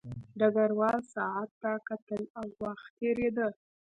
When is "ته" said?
1.61-1.71